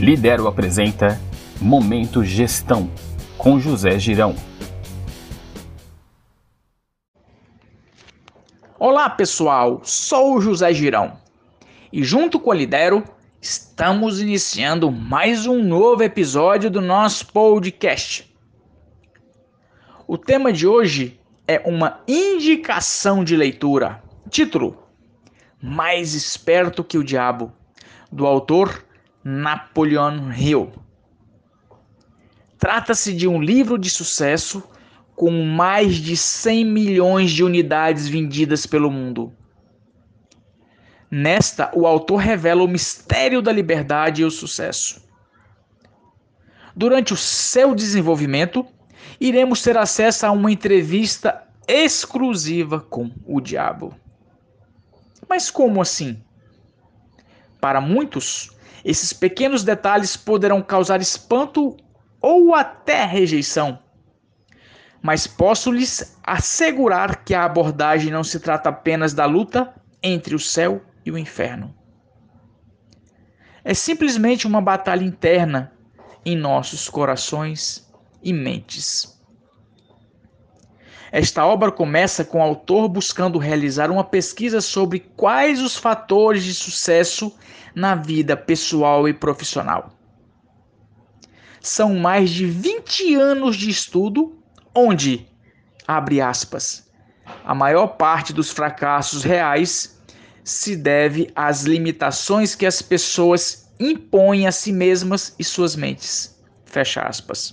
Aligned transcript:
Lidero 0.00 0.48
apresenta 0.48 1.20
Momento 1.60 2.24
Gestão 2.24 2.90
com 3.36 3.60
José 3.60 3.98
Girão. 3.98 4.34
Olá 8.78 9.10
pessoal, 9.10 9.82
sou 9.84 10.36
o 10.36 10.40
José 10.40 10.72
Girão 10.72 11.18
e 11.92 12.02
junto 12.02 12.40
com 12.40 12.50
a 12.50 12.54
Lidero 12.54 13.04
estamos 13.42 14.22
iniciando 14.22 14.90
mais 14.90 15.44
um 15.46 15.62
novo 15.62 16.02
episódio 16.02 16.70
do 16.70 16.80
nosso 16.80 17.26
podcast. 17.26 18.34
O 20.08 20.16
tema 20.16 20.50
de 20.50 20.66
hoje 20.66 21.20
é 21.46 21.60
uma 21.62 22.00
indicação 22.08 23.22
de 23.22 23.36
leitura. 23.36 24.02
Título: 24.30 24.82
Mais 25.62 26.14
esperto 26.14 26.82
que 26.82 26.96
o 26.96 27.04
diabo, 27.04 27.52
do 28.10 28.26
autor 28.26 28.88
Napoleon 29.22 30.32
Hill. 30.32 30.72
Trata-se 32.58 33.12
de 33.12 33.26
um 33.26 33.40
livro 33.40 33.78
de 33.78 33.90
sucesso 33.90 34.62
com 35.14 35.30
mais 35.44 35.96
de 35.96 36.16
100 36.16 36.64
milhões 36.64 37.30
de 37.30 37.44
unidades 37.44 38.08
vendidas 38.08 38.66
pelo 38.66 38.90
mundo. 38.90 39.32
Nesta, 41.10 41.70
o 41.74 41.86
autor 41.86 42.16
revela 42.16 42.62
o 42.62 42.68
mistério 42.68 43.42
da 43.42 43.52
liberdade 43.52 44.22
e 44.22 44.24
o 44.24 44.30
sucesso. 44.30 45.02
Durante 46.74 47.12
o 47.12 47.16
seu 47.16 47.74
desenvolvimento, 47.74 48.64
iremos 49.20 49.60
ter 49.60 49.76
acesso 49.76 50.24
a 50.24 50.30
uma 50.30 50.50
entrevista 50.50 51.46
exclusiva 51.66 52.80
com 52.80 53.10
o 53.26 53.40
diabo. 53.40 53.94
Mas 55.28 55.50
como 55.50 55.82
assim? 55.82 56.22
Para 57.60 57.80
muitos, 57.80 58.50
esses 58.84 59.12
pequenos 59.12 59.62
detalhes 59.62 60.16
poderão 60.16 60.62
causar 60.62 61.00
espanto 61.00 61.76
ou 62.20 62.54
até 62.54 63.04
rejeição. 63.04 63.78
Mas 65.02 65.26
posso 65.26 65.70
lhes 65.70 66.18
assegurar 66.22 67.24
que 67.24 67.34
a 67.34 67.44
abordagem 67.44 68.10
não 68.10 68.22
se 68.22 68.38
trata 68.38 68.68
apenas 68.68 69.14
da 69.14 69.24
luta 69.24 69.74
entre 70.02 70.34
o 70.34 70.38
céu 70.38 70.82
e 71.04 71.10
o 71.10 71.18
inferno. 71.18 71.74
É 73.64 73.74
simplesmente 73.74 74.46
uma 74.46 74.60
batalha 74.60 75.04
interna 75.04 75.72
em 76.24 76.36
nossos 76.36 76.88
corações 76.88 77.90
e 78.22 78.32
mentes. 78.32 79.19
Esta 81.12 81.44
obra 81.44 81.72
começa 81.72 82.24
com 82.24 82.38
o 82.38 82.42
autor 82.42 82.88
buscando 82.88 83.38
realizar 83.38 83.90
uma 83.90 84.04
pesquisa 84.04 84.60
sobre 84.60 85.00
quais 85.00 85.60
os 85.60 85.76
fatores 85.76 86.44
de 86.44 86.54
sucesso 86.54 87.34
na 87.74 87.94
vida 87.94 88.36
pessoal 88.36 89.08
e 89.08 89.12
profissional. 89.12 89.90
São 91.60 91.96
mais 91.96 92.30
de 92.30 92.46
20 92.46 93.14
anos 93.16 93.56
de 93.56 93.68
estudo 93.68 94.38
onde, 94.74 95.26
abre 95.86 96.20
aspas, 96.20 96.88
a 97.44 97.54
maior 97.54 97.88
parte 97.88 98.32
dos 98.32 98.50
fracassos 98.50 99.24
reais 99.24 100.00
se 100.44 100.76
deve 100.76 101.30
às 101.34 101.64
limitações 101.64 102.54
que 102.54 102.66
as 102.66 102.80
pessoas 102.80 103.70
impõem 103.78 104.46
a 104.46 104.52
si 104.52 104.72
mesmas 104.72 105.34
e 105.38 105.44
suas 105.44 105.76
mentes. 105.76 106.40
Fecha 106.64 107.02
aspas. 107.02 107.52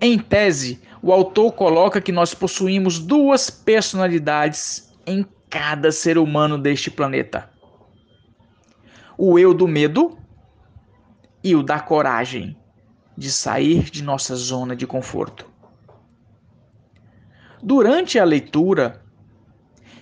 Em 0.00 0.18
tese, 0.18 0.80
o 1.00 1.12
autor 1.12 1.52
coloca 1.52 2.00
que 2.00 2.12
nós 2.12 2.34
possuímos 2.34 2.98
duas 2.98 3.48
personalidades 3.48 4.92
em 5.06 5.24
cada 5.48 5.90
ser 5.90 6.18
humano 6.18 6.58
deste 6.58 6.90
planeta: 6.90 7.50
o 9.16 9.38
eu 9.38 9.54
do 9.54 9.66
medo 9.66 10.18
e 11.42 11.54
o 11.54 11.62
da 11.62 11.80
coragem 11.80 12.56
de 13.16 13.30
sair 13.30 13.84
de 13.84 14.02
nossa 14.02 14.36
zona 14.36 14.76
de 14.76 14.86
conforto. 14.86 15.50
Durante 17.62 18.18
a 18.18 18.24
leitura, 18.24 19.02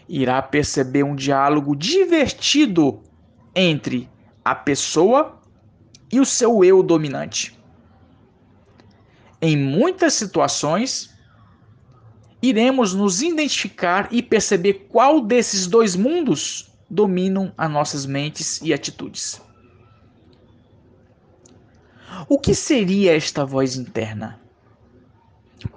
irá 0.08 0.42
perceber 0.42 1.04
um 1.04 1.14
diálogo 1.14 1.76
divertido 1.76 3.00
entre 3.54 4.08
a 4.44 4.54
pessoa 4.54 5.40
e 6.12 6.18
o 6.18 6.26
seu 6.26 6.64
eu 6.64 6.82
dominante. 6.82 7.58
Em 9.46 9.58
muitas 9.58 10.14
situações, 10.14 11.10
iremos 12.40 12.94
nos 12.94 13.20
identificar 13.20 14.08
e 14.10 14.22
perceber 14.22 14.88
qual 14.88 15.20
desses 15.20 15.66
dois 15.66 15.94
mundos 15.94 16.70
dominam 16.88 17.52
as 17.58 17.70
nossas 17.70 18.06
mentes 18.06 18.58
e 18.62 18.72
atitudes. 18.72 19.38
O 22.26 22.38
que 22.38 22.54
seria 22.54 23.14
esta 23.14 23.44
voz 23.44 23.76
interna? 23.76 24.40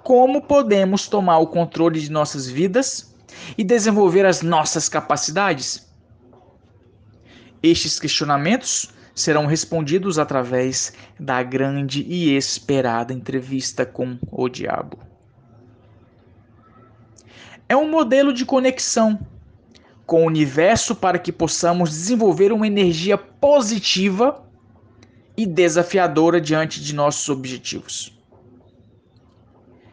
Como 0.02 0.40
podemos 0.40 1.06
tomar 1.06 1.36
o 1.36 1.46
controle 1.46 2.00
de 2.00 2.10
nossas 2.10 2.48
vidas 2.48 3.14
e 3.58 3.62
desenvolver 3.62 4.24
as 4.24 4.40
nossas 4.40 4.88
capacidades? 4.88 5.86
Estes 7.62 8.00
questionamentos 8.00 8.88
serão 9.18 9.46
respondidos 9.46 10.18
através 10.18 10.92
da 11.18 11.42
grande 11.42 12.02
e 12.02 12.36
esperada 12.36 13.12
entrevista 13.12 13.84
com 13.84 14.18
o 14.30 14.48
diabo. 14.48 14.98
É 17.68 17.76
um 17.76 17.90
modelo 17.90 18.32
de 18.32 18.46
conexão 18.46 19.18
com 20.06 20.22
o 20.22 20.26
universo 20.26 20.94
para 20.94 21.18
que 21.18 21.32
possamos 21.32 21.90
desenvolver 21.90 22.52
uma 22.52 22.66
energia 22.66 23.18
positiva 23.18 24.42
e 25.36 25.44
desafiadora 25.44 26.40
diante 26.40 26.82
de 26.82 26.94
nossos 26.94 27.28
objetivos. 27.28 28.16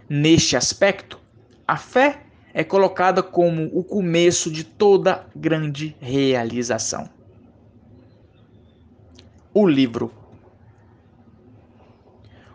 Neste 0.08 0.56
aspecto, 0.56 1.20
a 1.68 1.76
fé 1.76 2.22
é 2.54 2.64
colocada 2.64 3.22
como 3.22 3.70
o 3.74 3.84
começo 3.84 4.50
de 4.52 4.64
toda 4.64 5.26
grande 5.36 5.96
realização 6.00 7.15
o 9.56 9.66
livro. 9.66 10.12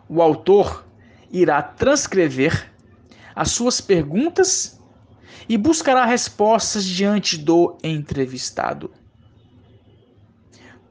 O 0.07 0.21
autor 0.21 0.85
irá 1.31 1.59
transcrever 1.63 2.71
as 3.35 3.49
suas 3.49 3.81
perguntas 3.81 4.79
e 5.49 5.57
buscará 5.57 6.05
respostas 6.05 6.85
diante 6.85 7.39
do 7.39 7.75
entrevistado. 7.83 8.91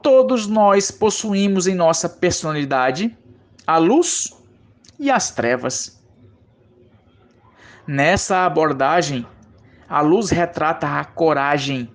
Todos 0.01 0.47
nós 0.47 0.91
possuímos 0.91 1.65
em 1.65 1.75
nossa 1.75 2.09
personalidade 2.09 3.17
a 3.65 3.77
luz 3.77 4.35
e 4.99 5.09
as 5.09 5.31
trevas. 5.31 6.03
Nessa 7.87 8.45
abordagem, 8.45 9.25
a 9.87 10.01
luz 10.01 10.29
retrata 10.29 10.87
a 10.87 11.05
coragem 11.05 11.89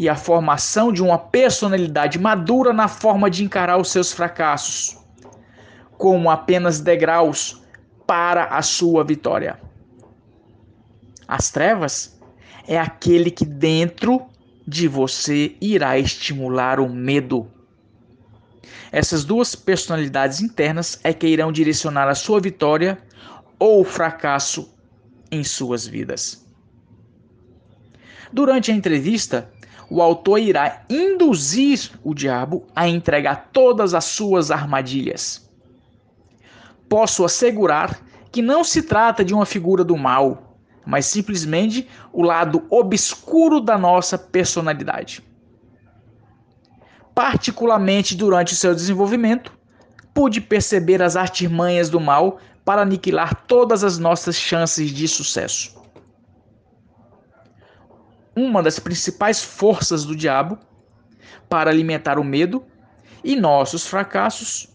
e 0.00 0.08
a 0.08 0.16
formação 0.16 0.90
de 0.90 1.02
uma 1.02 1.18
personalidade 1.18 2.18
madura 2.18 2.72
na 2.72 2.88
forma 2.88 3.28
de 3.28 3.44
encarar 3.44 3.76
os 3.76 3.90
seus 3.90 4.10
fracassos 4.10 4.96
como 5.98 6.30
apenas 6.30 6.80
degraus 6.80 7.60
para 8.06 8.44
a 8.44 8.62
sua 8.62 9.04
vitória. 9.04 9.60
As 11.28 11.50
trevas 11.50 12.18
é 12.66 12.78
aquele 12.78 13.30
que 13.30 13.44
dentro 13.44 14.22
de 14.66 14.88
você 14.88 15.54
irá 15.60 15.98
estimular 15.98 16.80
o 16.80 16.88
medo. 16.88 17.46
Essas 18.90 19.22
duas 19.22 19.54
personalidades 19.54 20.40
internas 20.40 20.98
é 21.04 21.12
que 21.12 21.26
irão 21.26 21.52
direcionar 21.52 22.08
a 22.08 22.14
sua 22.14 22.40
vitória 22.40 22.96
ou 23.58 23.84
fracasso 23.84 24.74
em 25.30 25.44
suas 25.44 25.86
vidas. 25.86 26.49
Durante 28.32 28.70
a 28.70 28.74
entrevista, 28.74 29.50
o 29.90 30.00
autor 30.00 30.38
irá 30.38 30.82
induzir 30.88 31.90
o 32.04 32.14
diabo 32.14 32.64
a 32.76 32.88
entregar 32.88 33.48
todas 33.52 33.92
as 33.92 34.04
suas 34.04 34.50
armadilhas. 34.50 35.50
Posso 36.88 37.24
assegurar 37.24 38.00
que 38.30 38.40
não 38.40 38.62
se 38.62 38.82
trata 38.82 39.24
de 39.24 39.34
uma 39.34 39.44
figura 39.44 39.82
do 39.82 39.96
mal, 39.96 40.56
mas 40.86 41.06
simplesmente 41.06 41.88
o 42.12 42.22
lado 42.22 42.64
obscuro 42.70 43.60
da 43.60 43.76
nossa 43.76 44.16
personalidade. 44.16 45.24
Particularmente 47.12 48.14
durante 48.14 48.52
o 48.52 48.56
seu 48.56 48.72
desenvolvimento, 48.74 49.52
pude 50.14 50.40
perceber 50.40 51.02
as 51.02 51.16
artimanhas 51.16 51.90
do 51.90 51.98
mal 51.98 52.38
para 52.64 52.82
aniquilar 52.82 53.34
todas 53.46 53.82
as 53.82 53.98
nossas 53.98 54.36
chances 54.36 54.90
de 54.90 55.08
sucesso 55.08 55.79
uma 58.34 58.62
das 58.62 58.78
principais 58.78 59.42
forças 59.42 60.04
do 60.04 60.14
diabo 60.14 60.58
para 61.48 61.70
alimentar 61.70 62.18
o 62.18 62.24
medo 62.24 62.64
e 63.22 63.36
nossos 63.36 63.86
fracassos 63.86 64.68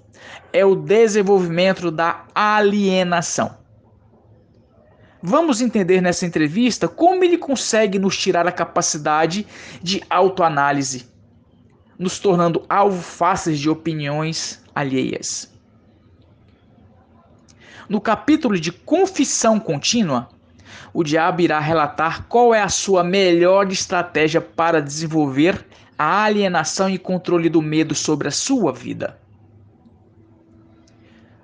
é 0.51 0.65
o 0.65 0.75
desenvolvimento 0.75 1.91
da 1.91 2.25
alienação. 2.33 3.57
Vamos 5.21 5.59
entender 5.59 6.01
nessa 6.01 6.25
entrevista 6.25 6.87
como 6.87 7.23
ele 7.23 7.37
consegue 7.37 7.97
nos 7.97 8.15
tirar 8.15 8.47
a 8.47 8.51
capacidade 8.51 9.47
de 9.81 10.03
autoanálise, 10.09 11.09
nos 11.97 12.19
tornando 12.19 12.63
alvo 12.69 13.01
fáceis 13.01 13.59
de 13.59 13.69
opiniões 13.69 14.61
alheias. 14.75 15.51
No 17.89 17.99
capítulo 18.01 18.59
de 18.59 18.71
confissão 18.71 19.59
contínua, 19.59 20.29
o 20.93 21.03
diabo 21.03 21.41
irá 21.41 21.59
relatar 21.59 22.25
qual 22.27 22.53
é 22.53 22.61
a 22.61 22.69
sua 22.69 23.03
melhor 23.03 23.71
estratégia 23.71 24.41
para 24.41 24.81
desenvolver 24.81 25.65
a 25.97 26.23
alienação 26.23 26.89
e 26.89 26.97
controle 26.97 27.49
do 27.49 27.61
medo 27.61 27.95
sobre 27.95 28.27
a 28.27 28.31
sua 28.31 28.71
vida. 28.71 29.17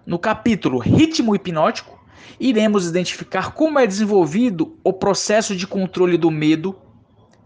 No 0.05 0.19
capítulo 0.19 0.77
Ritmo 0.77 1.35
Hipnótico, 1.35 1.99
iremos 2.39 2.87
identificar 2.87 3.51
como 3.51 3.79
é 3.79 3.85
desenvolvido 3.85 4.77
o 4.83 4.91
processo 4.91 5.55
de 5.55 5.67
controle 5.67 6.17
do 6.17 6.31
medo 6.31 6.75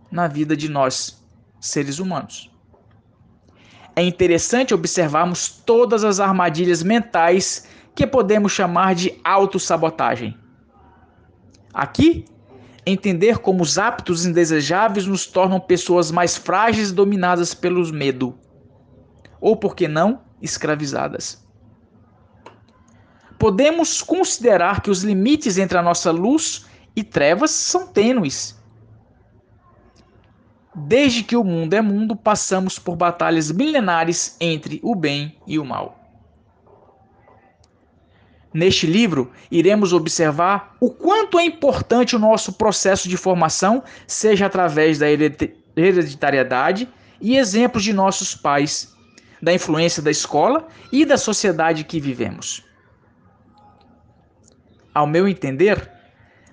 na 0.09 0.27
vida 0.27 0.55
de 0.55 0.69
nós, 0.69 1.21
seres 1.59 1.99
humanos. 1.99 2.49
É 3.95 4.03
interessante 4.03 4.73
observarmos 4.73 5.47
todas 5.49 6.03
as 6.03 6.19
armadilhas 6.19 6.81
mentais 6.81 7.67
que 7.93 8.05
podemos 8.05 8.51
chamar 8.51 8.93
de 8.93 9.19
autossabotagem. 9.23 10.37
Aqui, 11.75 12.25
entender 12.85 13.39
como 13.39 13.61
os 13.61 13.77
hábitos 13.77 14.25
indesejáveis 14.25 15.05
nos 15.05 15.27
tornam 15.27 15.59
pessoas 15.59 16.09
mais 16.09 16.37
frágeis 16.37 16.89
e 16.89 16.93
dominadas 16.93 17.53
pelos 17.53 17.91
medo, 17.91 18.39
ou 19.39 19.57
por 19.57 19.75
que 19.75 19.87
não, 19.87 20.21
escravizadas. 20.41 21.45
Podemos 23.37 24.01
considerar 24.01 24.81
que 24.81 24.89
os 24.89 25.03
limites 25.03 25.57
entre 25.57 25.77
a 25.77 25.83
nossa 25.83 26.09
luz 26.09 26.65
e 26.95 27.03
trevas 27.03 27.51
são 27.51 27.85
tênues 27.85 28.55
Desde 30.75 31.23
que 31.23 31.37
o 31.37 31.43
mundo 31.43 31.73
é 31.73 31.81
mundo, 31.81 32.17
passamos 32.17 32.77
por 32.77 32.97
batalhas 32.97 33.49
milenares 33.49 34.35
entre 34.41 34.81
o 34.83 34.93
bem 34.93 35.37
e 35.47 35.57
o 35.57 35.63
mal. 35.63 36.04
Neste 38.55 38.87
livro, 38.87 39.33
iremos 39.51 39.91
observar 39.91 40.77
o 40.79 40.89
quanto 40.89 41.37
é 41.37 41.43
importante 41.43 42.15
o 42.15 42.19
nosso 42.19 42.53
processo 42.53 43.09
de 43.09 43.17
formação, 43.17 43.83
seja 44.07 44.45
através 44.45 44.97
da 44.97 45.07
hereditariedade 45.09 46.87
e 47.19 47.35
exemplos 47.35 47.83
de 47.83 47.91
nossos 47.91 48.33
pais, 48.33 48.95
da 49.41 49.53
influência 49.53 50.01
da 50.01 50.09
escola 50.09 50.69
e 50.89 51.03
da 51.03 51.17
sociedade 51.17 51.83
que 51.83 51.99
vivemos. 51.99 52.63
Ao 54.93 55.05
meu 55.05 55.27
entender, 55.27 55.91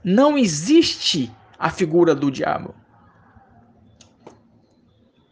não 0.02 0.36
existe 0.36 1.30
a 1.56 1.70
figura 1.70 2.16
do 2.16 2.32
diabo. 2.32 2.74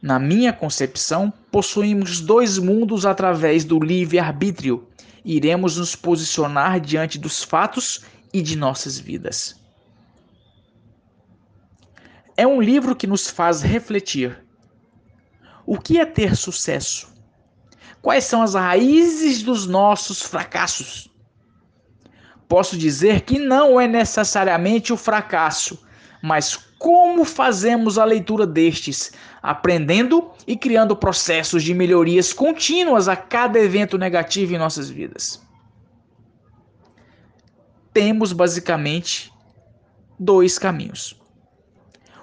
Na 0.00 0.20
minha 0.20 0.52
concepção, 0.52 1.32
possuímos 1.50 2.20
dois 2.20 2.58
mundos 2.58 3.04
através 3.04 3.64
do 3.64 3.80
livre-arbítrio. 3.80 4.86
Iremos 5.24 5.76
nos 5.76 5.94
posicionar 5.94 6.80
diante 6.80 7.18
dos 7.18 7.42
fatos 7.42 8.00
e 8.32 8.40
de 8.40 8.56
nossas 8.56 8.98
vidas. 8.98 9.60
É 12.36 12.46
um 12.46 12.60
livro 12.60 12.96
que 12.96 13.06
nos 13.06 13.28
faz 13.28 13.60
refletir. 13.60 14.42
O 15.66 15.78
que 15.78 15.98
é 15.98 16.06
ter 16.06 16.36
sucesso? 16.36 17.12
Quais 18.00 18.24
são 18.24 18.42
as 18.42 18.54
raízes 18.54 19.42
dos 19.42 19.66
nossos 19.66 20.22
fracassos? 20.22 21.10
Posso 22.48 22.76
dizer 22.76 23.20
que 23.20 23.38
não 23.38 23.80
é 23.80 23.86
necessariamente 23.86 24.92
o 24.92 24.96
fracasso, 24.96 25.78
mas 26.22 26.56
como 26.78 27.24
fazemos 27.24 27.98
a 27.98 28.04
leitura 28.04 28.46
destes, 28.46 29.12
aprendendo 29.42 30.30
e 30.46 30.56
criando 30.56 30.96
processos 30.96 31.62
de 31.62 31.74
melhorias 31.74 32.32
contínuas 32.32 33.08
a 33.08 33.16
cada 33.16 33.58
evento 33.58 33.98
negativo 33.98 34.54
em 34.54 34.58
nossas 34.58 34.88
vidas. 34.88 35.42
Temos 37.92 38.32
basicamente 38.32 39.32
dois 40.18 40.58
caminhos. 40.58 41.18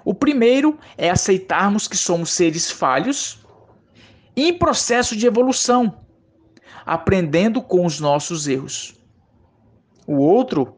O 0.04 0.14
primeiro 0.14 0.78
é 0.96 1.10
aceitarmos 1.10 1.86
que 1.86 1.96
somos 1.96 2.32
seres 2.32 2.70
falhos 2.70 3.44
em 4.34 4.56
processo 4.56 5.16
de 5.16 5.26
evolução, 5.26 6.00
aprendendo 6.86 7.60
com 7.60 7.84
os 7.84 8.00
nossos 8.00 8.46
erros. 8.48 8.94
O 10.06 10.16
outro 10.16 10.74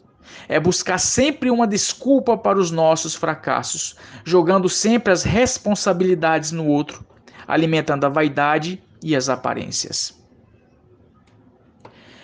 é 0.48 0.58
buscar 0.58 0.98
sempre 0.98 1.50
uma 1.50 1.66
desculpa 1.66 2.36
para 2.36 2.58
os 2.58 2.70
nossos 2.70 3.14
fracassos, 3.14 3.96
jogando 4.24 4.68
sempre 4.68 5.12
as 5.12 5.22
responsabilidades 5.22 6.52
no 6.52 6.66
outro, 6.66 7.04
alimentando 7.46 8.04
a 8.04 8.08
vaidade 8.08 8.82
e 9.02 9.14
as 9.14 9.28
aparências. 9.28 10.18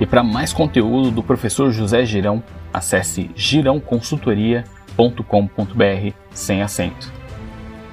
E 0.00 0.06
para 0.06 0.22
mais 0.22 0.52
conteúdo 0.52 1.10
do 1.10 1.22
professor 1.22 1.70
José 1.70 2.04
Girão, 2.04 2.42
acesse 2.72 3.30
girãoconsultoria.com.br 3.34 6.12
sem 6.30 6.62
acento. 6.62 7.12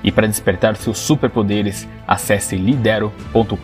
E 0.03 0.11
para 0.11 0.27
despertar 0.27 0.75
seus 0.75 0.99
superpoderes, 0.99 1.87
acesse 2.07 2.55
lidero.com.br 2.55 3.55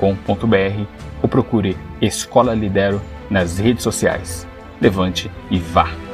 ou 1.21 1.29
procure 1.29 1.77
Escola 2.01 2.55
Lidero 2.55 2.99
nas 3.29 3.59
redes 3.59 3.83
sociais. 3.83 4.47
Levante 4.81 5.29
e 5.51 5.59
vá! 5.59 6.10